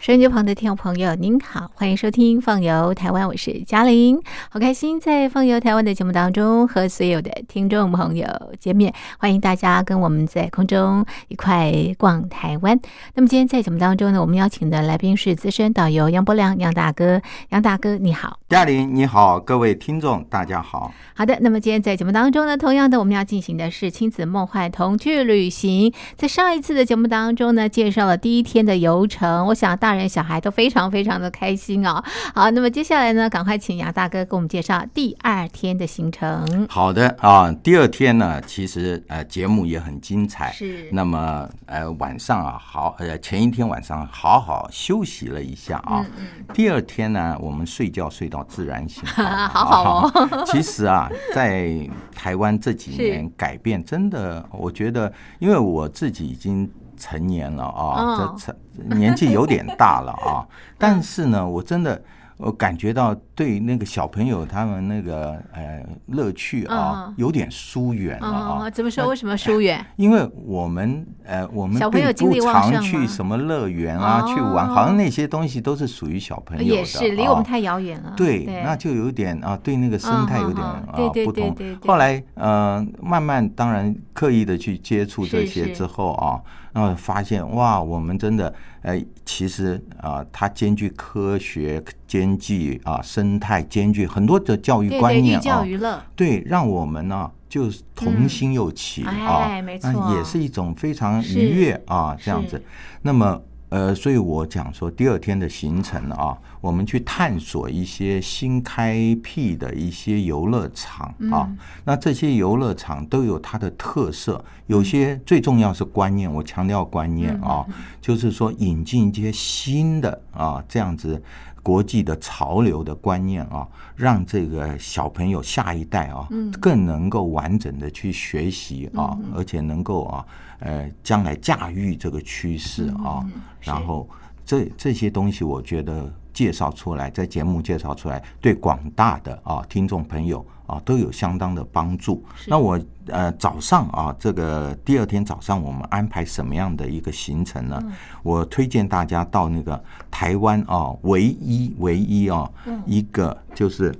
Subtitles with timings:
[0.00, 4.18] 收音机旁的听众朋友，您好，欢迎收听《放游台湾》，我是嘉玲，
[4.48, 8.26] 好开心在《放游台湾》的节目当中和所有的听众朋友
[8.58, 12.80] 见面，欢迎大家跟我们在空中一块逛台湾。
[13.12, 17.20] 那么今天在节目当中呢，我们邀请的来宾是资深导游杨伯良杨大哥，
[17.50, 20.90] 杨大哥你好，嘉玲你好，各位听众大家好。
[21.12, 25.92] 好的，那么今天在节目当中呢，同样的我们要进行的是亲子梦幻童趣旅行。
[26.16, 32.02] 在上一次的节目当中呢，介绍了第一天的游程，我想大人小孩都非常非常的开心哦。
[32.34, 36.66] 好，那么接下来呢，赶快请杨大哥给我们介绍第二天的行程。
[36.68, 40.52] 好的啊，第二天呢，其实呃节目也很精彩。
[40.52, 46.04] 是那么呃晚上啊，好呃前一天晚上好好休息了一下啊。
[46.18, 49.04] 嗯第二天呢，我们睡觉睡到自然醒。
[49.06, 50.44] 好好哦。
[50.46, 56.70] 其实啊，在台湾这几年改变真的，我觉得，因为我自己已经
[57.00, 60.46] 成年了啊，哦这成年纪有点大了啊，
[60.78, 62.00] 但是呢，我真的。
[62.42, 68.64] 我感觉到对那个小朋友他们那个呃乐趣啊嗯，有点疏远了啊。
[68.66, 69.08] 哦，怎么说？
[69.08, 69.82] 为什么疏远？
[69.96, 78.12] 因为我们呃，我们小朋友并不精力旺盛常去什么乐园啊，哦去玩，好像那些东西都是属于小朋友的，也是离我们啊太遥远了。
[78.14, 80.92] 对，那就有点啊，对那个生态有点啊
[81.24, 86.38] 不同后来呃，慢慢当然刻意的去接触这些之后啊，
[86.74, 96.02] 然后发现哇，我们真的呃，其实啊，它兼具科学，兼具啊生态，兼具很多的教育观念啊乐。
[96.16, 97.30] 对，让我们呢。
[97.50, 102.62] 就是童心又起嗯啊，那也是一种非常愉悦啊，这样子。
[103.02, 111.42] 那么呃，所以我讲说第二天的行程啊，我们去探索一些新开辟的一些游乐场啊。
[111.50, 117.66] 嗯那这些游乐场都有它的特色，有些最重要是观念，我强调观念嗯啊，
[118.00, 121.20] 就是说引进一些新的啊这样子。
[121.62, 123.66] 国际的潮流的观念啊，
[123.96, 126.50] 让这个小朋友下一代啊，嗯。
[126.60, 130.26] 更能够完整的去学习啊，而且能够啊，
[130.58, 134.08] 呃，将来驾驭这个趋势啊，嗯然后
[134.44, 142.24] 这这些东西，我觉得介绍出来，在节目介绍出来，对广大的啊听众朋友啊都有相当的帮助。
[142.46, 147.82] 那我呃早上啊，这个第二天早上我们安排什么样的一个行程呢？
[148.22, 152.48] 我推荐大家到那个台湾啊，唯一唯一啊、
[152.86, 153.94] 一个就是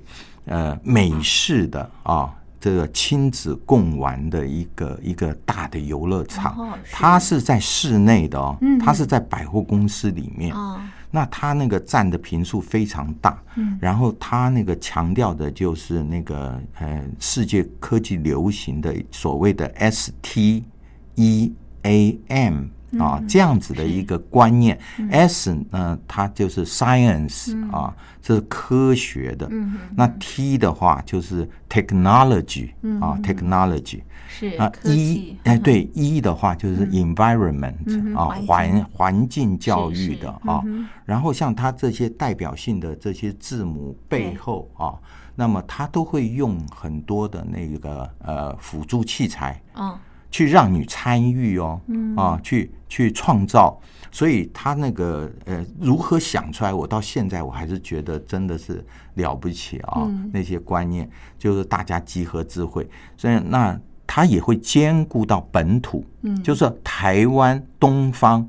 [0.45, 2.35] 呃美式的啊。
[2.63, 10.55] 这个亲子共玩的一个一个大的游乐场，它是在室内的哦，它是在百货公司里面。
[11.11, 20.65] 那他那个占的频数非常大，嗯，然后他那个强调的就是那个呃世界科技流行的所谓的 S T
[21.17, 22.65] E A M
[22.99, 24.79] 啊这样子的一个观念
[25.11, 29.49] ，S 呢它就是 science 啊，这是科学的，
[29.95, 32.71] 那 T 的话就是 technology
[33.01, 40.63] 啊 technology，是啊，科一技哎，对，一的话就是 environment、啊，环环环境教育的啊。
[41.05, 44.95] 然后像它这些代表性的这些字母背后啊，
[45.35, 49.99] 那么它都会用很多的那个呃辅助器材嗯，
[50.31, 51.81] 去让你参与哦，
[52.17, 53.81] 啊，去去创造。
[54.13, 56.75] 所以他那个呃，如何想出来？
[56.75, 60.11] 我到现在我还是觉得真的是了不起啊！
[60.33, 61.09] 那些观念
[61.39, 62.85] 就是大家集合智慧，
[63.17, 68.45] 所以那他也会兼顾到本土，嗯，就是台湾东方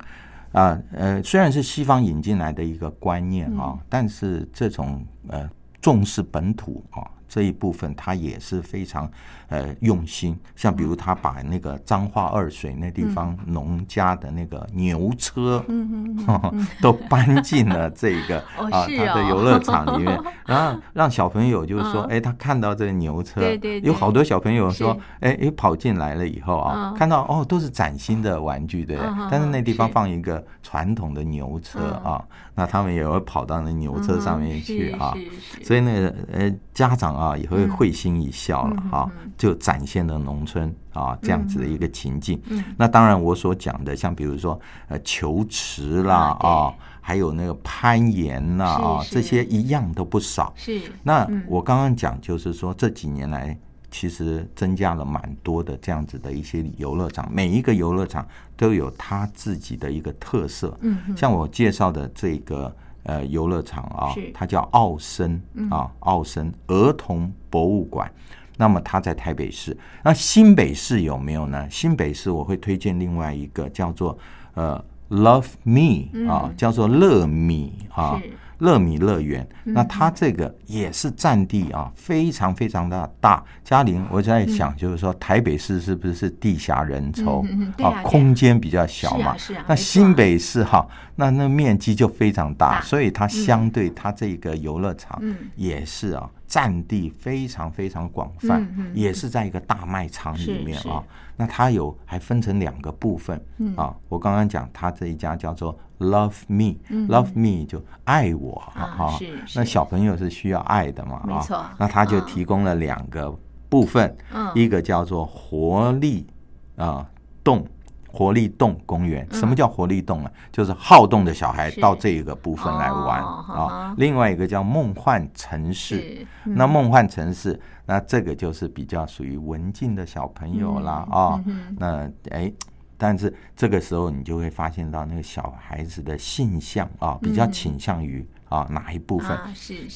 [0.52, 5.48] 啊呃虽然是西方引进来的一个观念啊，但是这种呃
[5.80, 7.06] 重视本土啊。
[7.32, 9.10] 这一部分他也是非常
[9.48, 26.94] 呃用心，像比如他把那个彰化二水那地方农家的那个牛车，嗯 嗯，都搬进了这个哦啊他的游乐场里面， 然后让小朋友就是说，哎，他看到这个牛车，对对对有好多小朋友说是，哎哎跑进来了以后啊，嗯。
[26.98, 28.98] 看到哦都是崭新的玩具，对？
[29.32, 32.22] 但是那地方放一个传统的牛车啊，
[32.62, 35.16] 那他们也会跑到那牛车上面去啊，
[35.64, 42.40] 所以那个呃家长啊也嗯会会心一笑了哈、就展现了农村啊这样子的一个情境。
[42.50, 44.60] 嗯那当然我所讲的，像比如说
[44.90, 46.72] 呃求池啦啊
[47.02, 50.54] 还有那个攀岩啦啊，这些一样都不少。
[50.56, 53.58] 是那我刚刚讲就是说这几年来。
[53.92, 60.76] 其实增加了蛮多的这样子的一些游乐场，每一个游乐场都有它自己的一个特色。
[60.82, 62.74] 嗯，像我介绍的这个
[63.04, 65.40] 呃游乐场啊，它叫奥森
[65.70, 68.12] 啊，奥森儿童博物馆。
[68.58, 71.68] 那么它在台北市，那新北市有没有呢？
[71.70, 74.18] 新北市我会推荐另外一个叫做
[74.54, 78.18] 呃 Love Me 啊，叫做乐米啊，
[78.60, 79.46] 乐米乐园。
[79.66, 83.44] 那它这个也是占地啊非常非常的大。
[83.64, 87.46] 嘉玲，我在想就是说台北市是不是地狭人稠
[87.84, 89.34] 啊空间比较小嘛？
[89.34, 101.02] 那是啊是啊没错新北市哈，那那面积就非常大，所以它相对它这个游乐场嗯也是啊，占地非常非常广泛，也是在一个大卖场里面啊。
[101.38, 103.74] 那它有还分成两个部分、嗯。
[103.78, 103.96] 啊。
[104.10, 111.26] 我刚刚讲，它这一家叫做 Love Me，Love、Me 就爱我嗯啊哈、是那小朋友是需要爱的嘛，啊。
[111.26, 111.66] 没错。
[111.78, 113.34] 那它就嗯提供了两个
[113.70, 114.52] 部分，嗯。
[114.54, 116.28] 一个叫做活力
[116.76, 117.10] 啊
[117.46, 117.66] 动。
[118.12, 120.32] 活力动公园，什么叫活力动啊？
[120.52, 123.96] 就是好动的小孩到这个部分来玩哦啊。
[123.98, 131.44] 另外一个叫梦幻城市，那梦幻城市，那这个就是比较属于文静的小朋友啦嗯啊、
[131.78, 132.52] 那哎，
[132.98, 139.40] 但是这个时候你就会发现到那个小孩子的性向啊，比较倾向于啊哪一部分。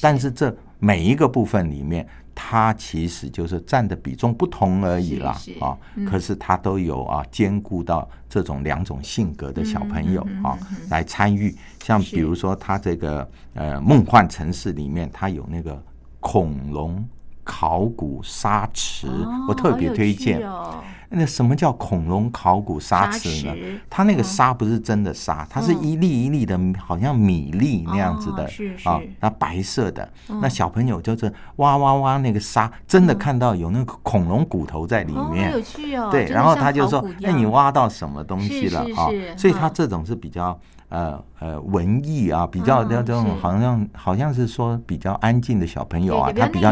[0.00, 5.76] 但是这每一个部分里面，它其实就是占的比重不同而已啦啊。
[6.06, 10.58] 可是它都有啊兼顾到这种两种性格的小朋友嗯啊
[10.90, 11.54] 来参与。
[11.82, 15.82] 像比如说，它这个呃梦幻城市里面，它有那个
[16.20, 17.02] 恐龙
[17.42, 19.06] 考古沙池，
[19.48, 20.42] 我特别推荐。
[21.08, 23.54] 哦那什么叫恐龙考古沙池呢？
[23.88, 28.44] 它那个沙不是真的沙，它是一粒一粒的，好像米粒那样子的
[28.84, 30.08] 啊是，那白色的。
[30.40, 35.60] 那小朋友就是挖挖挖那个沙，真的看到有那个恐龙骨头在里面有。
[35.60, 36.08] 趣哦。
[36.10, 40.58] 对，然后他就说考古：“一哎，你挖到什么东西了啊是是是？”所以他嗯这种是比较
[40.88, 46.70] 呃呃文艺啊，比较嗯那这种好像好像是说比较安静的小朋友啊，对他比较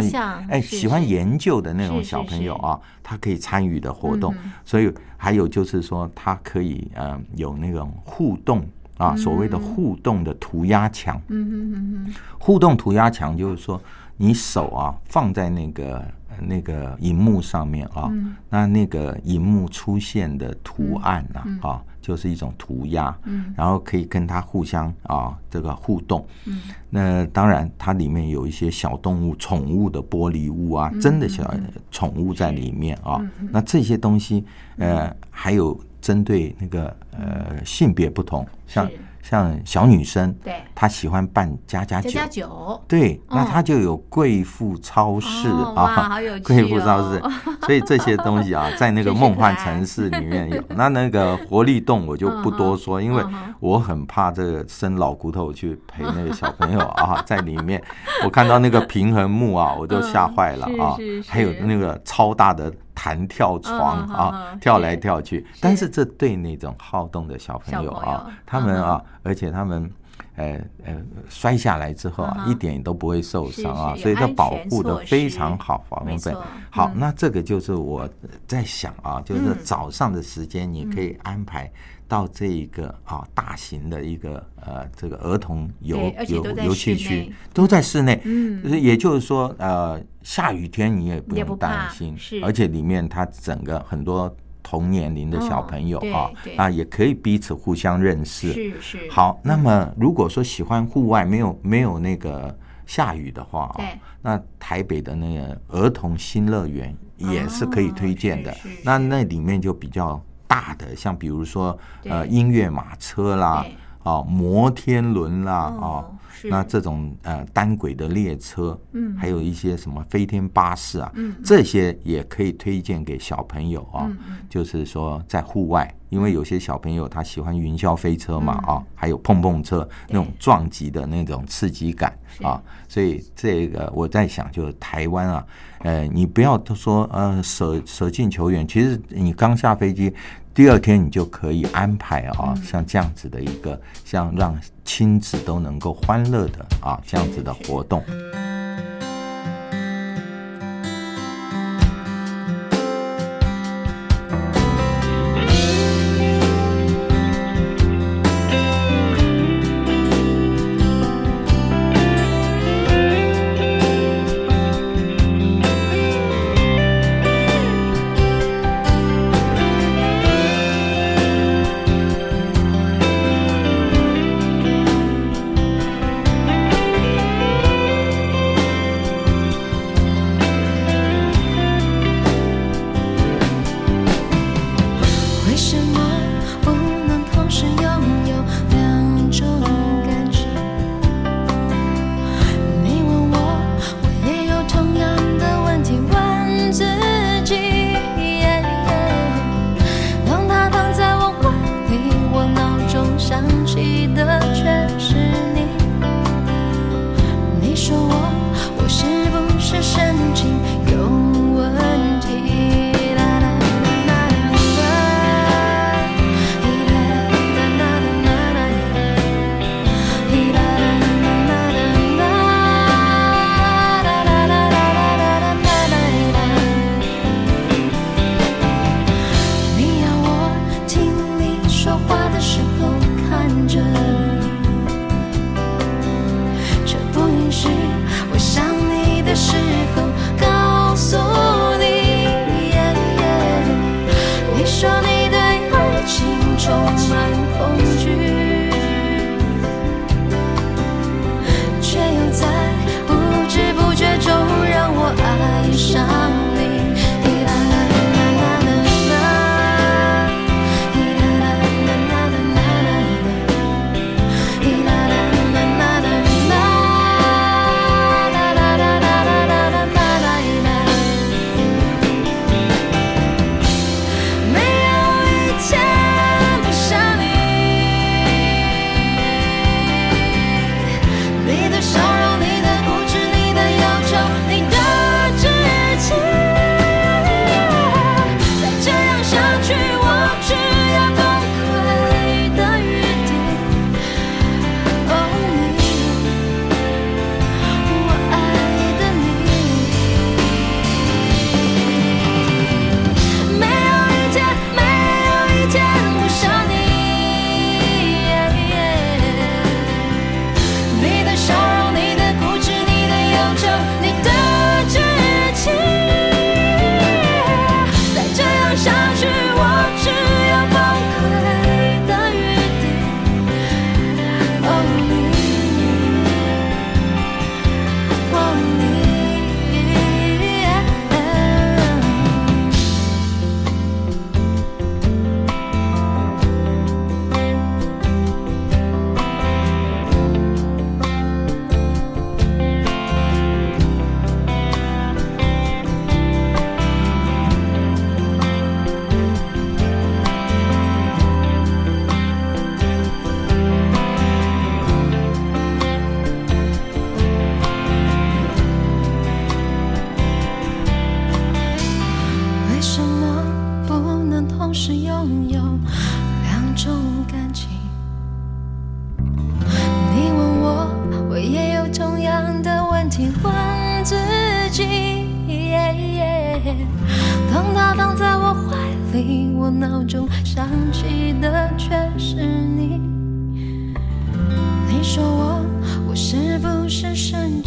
[0.48, 2.66] 哎是喜欢研究的那种小朋友是。
[2.66, 4.32] 啊，他可以参与的活动。
[4.44, 4.52] 嗯。
[4.64, 8.64] 所以还有就是说，他可以呃有那种互动
[8.98, 11.20] 啊，所谓的互动的涂鸦墙。
[11.28, 13.80] 嗯哼哼哼，互动涂鸦墙就是说，
[14.16, 15.96] 你手啊放在那个
[16.30, 18.36] 呃那个荧幕上面啊，嗯。
[18.48, 23.54] 那那个荧幕出现的图案啊、啊，就是一种涂鸦，嗯。
[23.56, 26.26] 然后可以跟它互相啊这个互动。
[26.44, 26.60] 嗯。
[26.90, 31.42] 那当然，它里面有一些小动物、宠物的玻璃屋嗯啊，真的小
[31.90, 33.18] 宠物在里面啊。
[33.50, 34.44] 那这些东西，
[34.76, 38.92] 呃，还有针对那个呃性别不同，像是
[39.24, 40.52] 像小女生，对。
[40.74, 46.10] 她喜欢办家家酒，加加酒，对，那她就有贵妇超市啊
[46.44, 50.62] 贵妇超哦市，所以这些东西啊， 在那个梦幻城市里面有。
[50.76, 53.24] 那那个活力洞我就不多说，因为
[53.60, 57.82] 我很怕这个生老骨头去陪那个小朋友啊， 在里面，
[58.24, 60.96] 我看到那个平衡木啊，我就吓坏了啊。
[61.26, 65.46] 还有那个超大的弹跳床啊嗯，跳是来跳去。
[65.60, 69.90] 但是这对那种好动的小朋友啊，他们啊，而且他们。
[70.36, 76.34] 呃呃，摔下来之后啊，一点都不会受伤啊，所以它保护的非常好，防备。
[76.70, 78.08] 好，嗯那这个就是我
[78.44, 81.70] 在想啊，就是嗯早上的时间，你可以安排
[82.08, 85.96] 到这一个啊大型的一个呃这个儿童游
[86.26, 88.20] 游游戏区都在室内。
[88.24, 98.50] 嗯也就是说，呃，下雨天你也不用担心是，而且里面它整个很多同年龄的小哦朋友啊对，啊也可以彼此互相认识。
[98.52, 102.56] 是是，好，那么如果说喜欢户外，没有没有那个
[102.86, 108.52] 下雨的话啊对，那台北的那个儿童新乐园也是可以推荐的。
[108.82, 113.64] 那那里面就比较大的，像比如说呃音乐马车啦
[114.04, 116.04] 对，啊摩天轮啦啊
[116.46, 119.16] 那这种呃单轨的列车，嗯。
[119.16, 121.34] 还有一些什么飞天巴士啊，嗯。
[121.42, 124.10] 这些也可以推荐给小朋友啊。
[124.50, 128.74] 就是说在户外，因为有些小朋友他喜欢云霄飞车嘛嗯。
[128.74, 132.44] 啊，还有碰碰车那种撞击的那种刺激感是。
[132.44, 135.46] 啊，所以这个我在想，就是台湾啊，
[135.78, 140.12] 呃，你不要都说呃舍舍近求远，其实你刚下飞机。
[140.54, 148.00] 第二天你就可以安排啊，像这样子的一个，像让亲子都能够欢乐的啊这样子的活动。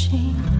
[0.10, 0.57] machine.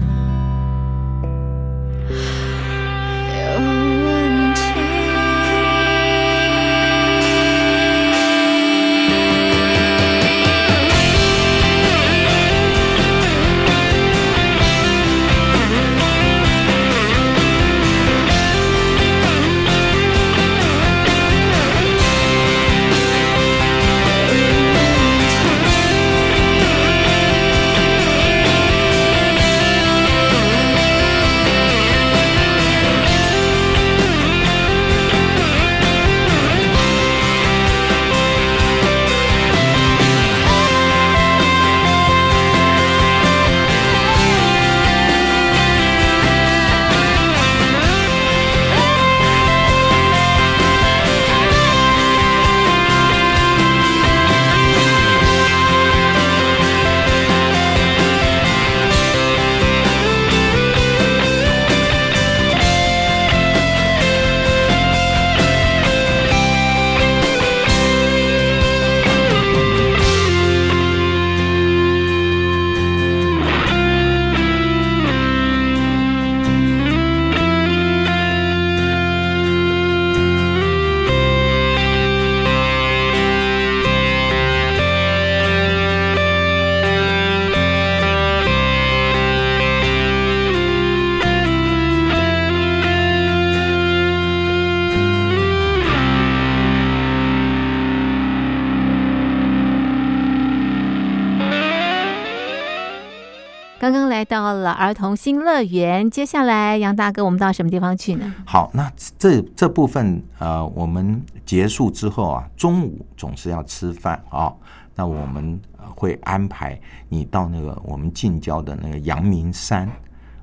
[104.68, 108.34] 了儿童新乐园，接下来杨大哥，我们到什么地方去呢？
[108.44, 114.52] 好，那这这部分呃，我们结束之后啊，中午总是要吃饭啊，
[114.94, 115.58] 那我们
[115.94, 119.88] 会安排你到那个我们近郊的那个阳明山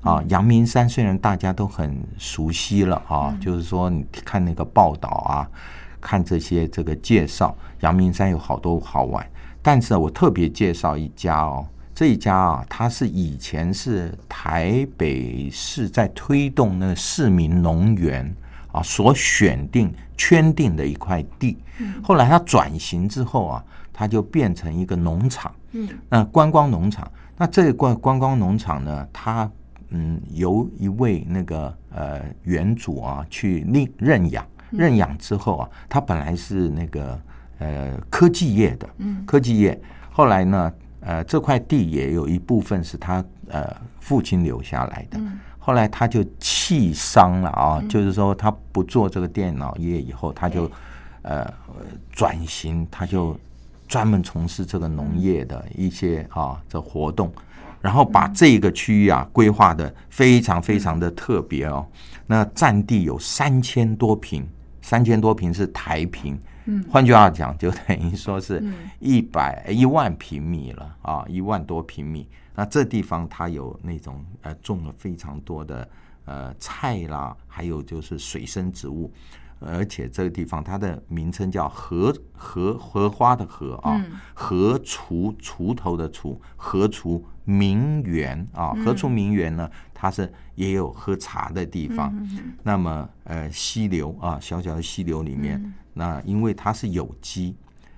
[0.00, 0.20] 啊。
[0.26, 5.48] 阳明山虽然大家都很熟悉了啊，就是说你看那个报道啊，
[6.00, 9.24] 看这些这个介绍，阳明山有好多好玩，
[9.62, 11.64] 但是我特别介绍一家哦。
[11.96, 18.30] 这一家啊，它是以前是台北市在推动那个市民农园
[18.70, 21.56] 啊所选定圈定的一块地，
[22.02, 27.10] 后来它转型之后啊，它就变成一个农场，嗯，那观光农场。
[27.38, 29.50] 那这个观光农场呢，它
[29.88, 37.18] 嗯由一位那个呃园主啊去认认养，认养之后啊，他本来是那个
[37.58, 40.70] 呃科技业的，嗯，科技业，后来呢。
[41.06, 43.64] 呃，这块地也有一部分是他呃
[44.00, 45.20] 父亲留下来的，
[45.56, 50.68] 后来他就弃商了啊，就是说他不做这个电脑业以后，他就
[51.22, 51.48] 呃
[52.10, 53.38] 转型，他就
[53.86, 57.32] 专门从事这个农业的一些啊这活动，
[57.80, 61.86] 然后把这个区域啊规划的非常非常的特别哦，
[62.26, 64.44] 那占地有三千多平，
[64.82, 66.36] 三千多平是台平。
[66.66, 68.62] 嗯，换句话讲，就等于说是
[69.00, 72.28] 一百一万平米了啊，一万多平米。
[72.54, 75.88] 那这地方它有那种呃种了非常多的
[76.24, 79.12] 呃菜啦，还有就是水生植物，
[79.60, 84.04] 而且这个地方它的名称叫荷荷荷花的荷啊，
[84.34, 92.12] 荷锄锄头的锄，荷锄名园啊，何处名园呢，它是也有喝茶的地方。
[92.62, 95.72] 那么呃溪流啊，小小的溪流里面。
[95.94, 97.56] 那因为它是有机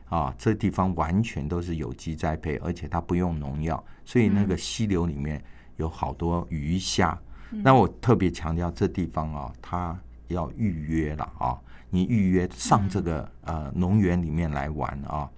[0.09, 5.43] 啊，这地方完全都是有机栽培，而且它不用农药，所以那个溪流里面
[5.79, 7.19] 有好多鱼虾。
[7.51, 11.59] 那我特别强调这地方啊，它要预约了啊，
[11.89, 15.29] 你预约上这个呃农园里面来玩啊，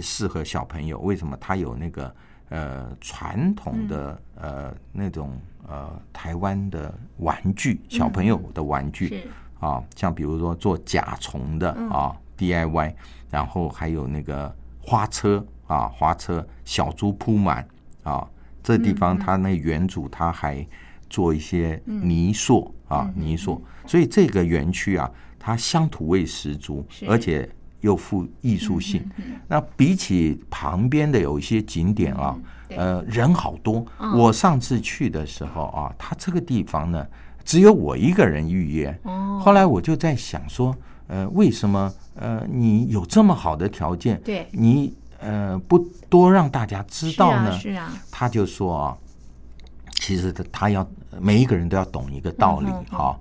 [0.00, 1.00] 适合小朋友。
[1.00, 1.36] 为什么？
[1.38, 2.14] 它有那个
[2.48, 9.28] 呃传统的呃那种呃台湾的玩具，小朋友的玩具。
[9.58, 12.94] 啊，像比如说做甲虫的啊，DIY，
[13.30, 17.66] 然后还有那个花车啊，花车小猪铺满
[18.02, 18.28] 啊，
[18.62, 20.64] 这地方它那园主他还
[21.08, 27.48] 做一些泥塑啊，泥塑，所以这个园区啊，它乡土味十足，而且
[27.86, 29.08] 又富艺术性。
[29.48, 32.36] 那比起旁边的有一些景点啊，
[32.70, 33.84] 呃，人好多。
[34.14, 37.06] 我上次去的时候啊，它这个地方呢。
[37.48, 39.00] 只有我一个人预约，
[39.40, 47.52] 后来我就在想说，呃，为什么呃你有这么好的条件，对，你呃不多让大家知道呢？
[47.56, 48.98] 是啊，他就说啊，
[50.00, 50.84] 其实他他要
[51.20, 53.16] 每一个人都要懂一个道理哈。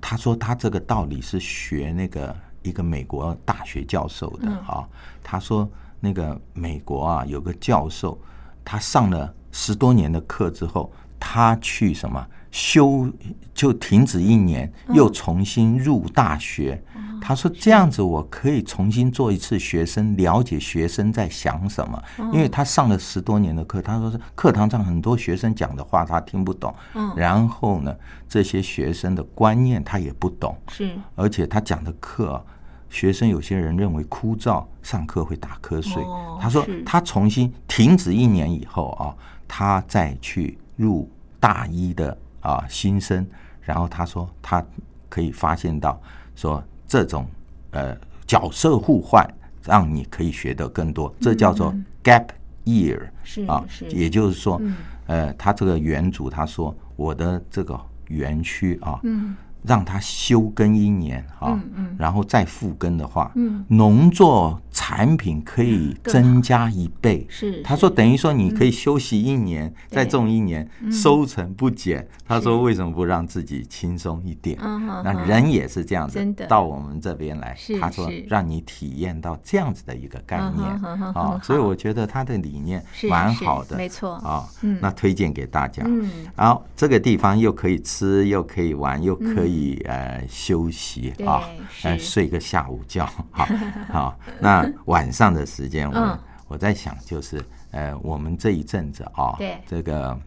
[0.00, 4.86] 他说他这个道理是学那个一个美国大学教授的啊，
[5.22, 5.68] 他说
[5.98, 8.18] 那个美国啊有个教授，
[8.64, 13.08] 他上了十多年的课之后，他去什么修
[13.54, 16.82] 就停止一年，又重新入大学。
[17.22, 22.02] 他说这样子我可以重新做一次学生，了解学生在想什么。
[22.32, 26.74] 因为他上了十多年的课，他说是课堂上很多学生讲的话他听不懂，
[27.14, 27.94] 然后呢
[28.26, 30.90] 这些学生的观念他也不懂，是。
[31.14, 32.42] 而且他讲的课，
[32.88, 36.02] 学生有些人认为枯燥，上课会打瞌睡。
[36.02, 39.14] 哦他说他重新停止一年以后啊，
[39.46, 41.06] 他再去入
[41.38, 43.26] 大一的啊新生，
[43.60, 44.64] 然后他说他
[45.08, 46.00] 可以发现到
[46.34, 47.26] 说这种
[47.70, 49.26] 呃角色互换，
[49.64, 52.26] 让你可以学得更多，这叫做 gap
[52.64, 53.00] year
[53.46, 54.76] 啊，也就是说嗯，
[55.06, 59.36] 呃，他这个园主他说我的这个园区啊，嗯。
[59.62, 61.60] 让它休耕一年啊，
[61.98, 63.62] 然后再复耕的话，嗯。
[63.68, 67.26] 农作产品可以增加一倍。
[67.28, 70.90] 是他说，等于说你可以休息一年，再种一年，嗯。
[70.90, 72.06] 收成不减。
[72.26, 74.56] 他说，为什么不让自己轻松一点？
[75.04, 80.66] 那人也是这样子，到我们这边来是，他说让你体验到这样子的一个概念。
[81.12, 84.12] 啊，所以我觉得他的理念蛮好的，没错。
[84.14, 85.82] 啊嗯，那推荐给大家。
[85.84, 86.08] 嗯。
[86.34, 91.42] 然后这个地方又可以吃，又可以玩，又可以、呃休息啊，
[91.82, 93.04] 呃睡个下午觉。
[93.30, 93.46] 好，
[93.92, 100.18] 好，那晚上的时间我、嗯我在想，就是呃我们这一阵子啊，对这个。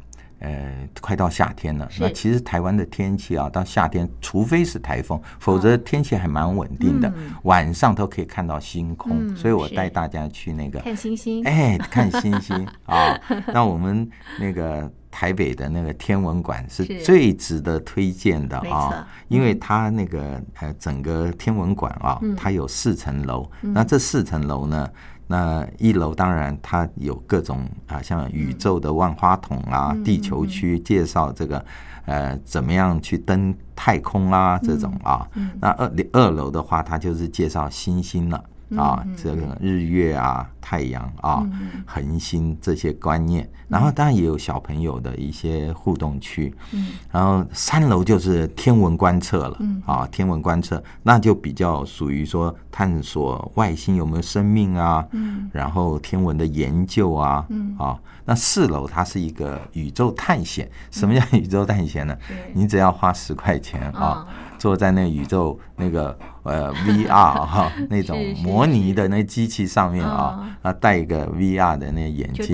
[0.43, 1.89] 呃，快到夏天了。
[1.99, 7.09] 那其实台湾的天气啊，到夏天，除非是台风，否则天气还蛮稳定的。
[7.09, 13.19] 嗯晚上都可以看到星空，嗯所以我带大家去那个看星星，哎，看星星啊！
[13.53, 24.89] 那我们那个台北的那个天文馆是是最值得推荐的啊，因为它那个呃整个天文馆啊，嗯它有四层楼，那这四层楼呢？
[25.33, 31.65] 那一楼当然它有各种啊，像宇宙的万花筒啊，嗯地球区介绍这个
[32.05, 35.27] 呃怎么样去登太空啊这种啊。
[35.33, 38.43] 嗯那二二楼的话，它就是介绍星星了。
[38.77, 41.45] 啊，嗯这个日月啊、太阳啊、
[41.85, 49.81] 恒星这些观念，然后当然也有小朋友的一些互动区，嗯，然后三楼就是天文观测了，嗯。
[49.85, 57.75] 啊，天文观测那就比较属于说探索外星有没有生命啊，嗯，然后天文的研究啊，嗯。
[57.77, 62.17] 啊，那四楼它是一个宇宙探险，什么叫宇宙探险呢？
[62.53, 67.05] 你只要花十块钱啊嗯，坐在那宇宙那个呃 VR
[67.45, 72.47] 哈 那种模拟的那机器上面嗯啊，啊戴一个 VR 的那眼镜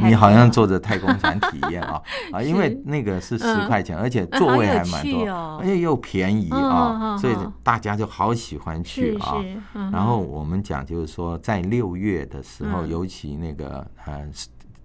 [0.00, 2.00] 你好像坐着太空船体验啊。
[2.32, 3.66] 啊，因为那个是十嗯。
[3.66, 9.34] 块钱，而且啊座位还蛮多而且又便宜啊，所以大家就好喜欢去啊。
[9.90, 12.88] 然后我们讲就是说，在六月的时候，嗯。
[12.88, 14.24] 尤其那个呃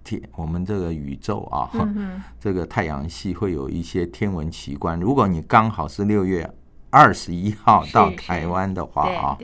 [0.03, 2.19] 天，我们这个宇宙啊，嗯。
[2.39, 4.99] 这个太阳系会有一些天文奇观。
[4.99, 6.49] 如果你刚好是六月
[6.93, 9.37] 二十一号到台湾的话啊，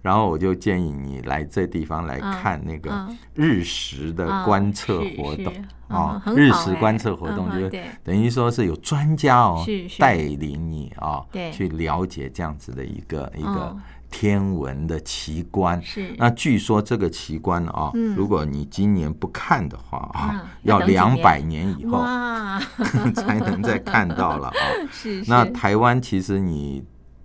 [0.00, 5.52] 然后我就建议你来这地方来嗯看那个嗯日食的嗯观测活动
[5.88, 9.62] 嗯啊日食观测活动就是等于说是有专家哦
[9.98, 11.52] 带领你啊对。
[11.52, 13.80] 去了解这样子的一个一个嗯。
[14.10, 15.82] 天文的奇观。
[15.82, 16.14] 是。
[16.16, 18.14] 那据说这个奇观啊，嗯。
[18.14, 22.60] 如果你今年不看的话啊嗯，要两百年以后哇，
[23.16, 24.54] 才能再看到了啊。
[24.92, 25.28] 是是。
[25.28, 26.84] 那台湾其实你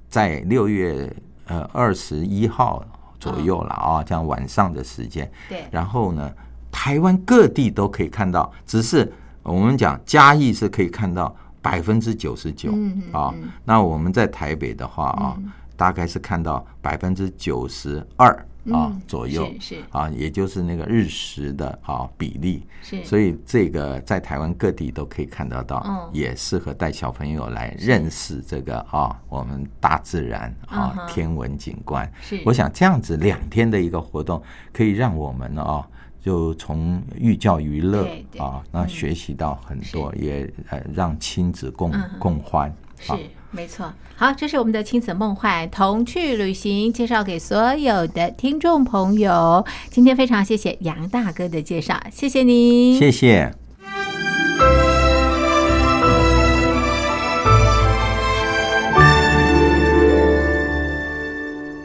[0.09, 1.11] 在六月
[1.45, 2.83] 呃二十一号
[3.19, 5.63] 左右了啊，这样晚上的时间，对。
[5.71, 6.31] 然后呢，
[6.71, 9.11] 台湾各地都可以看到，只是
[9.43, 19.83] 我们讲嘉义是可以看到百分之九十九嗯嗯啊嗯，那我们在台北的话啊嗯，大概是看到百分之九十二啊嗯左右是是。
[19.91, 22.65] 啊，也就是那个日食的啊比例。
[22.81, 26.09] 是，所以这个在台湾各地都可以看得到，嗯。
[26.13, 32.11] 也适合带小朋友来认识这个啊，我们大自然啊、天文景观。
[32.21, 32.41] 是。
[32.45, 34.41] 我想这样子两天的一个活动，
[34.73, 35.87] 可以让我们啊，
[36.21, 38.89] 就从寓教于乐啊，那嗯。
[38.89, 42.73] 学习到很多，也呃让亲子共共欢。
[42.99, 43.11] 是。
[43.13, 43.19] 啊
[43.51, 43.91] 没错。
[44.15, 49.65] 好，这是我们的亲子梦幻童趣旅行，介绍给所有的听众朋友。
[49.89, 53.51] 今天非常谢谢杨大哥的介绍，谢谢您，谢谢。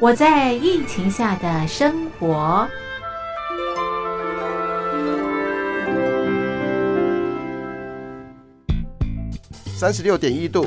[0.01, 2.69] 我在疫情下的生活。
[9.75, 10.67] 三十六点一度，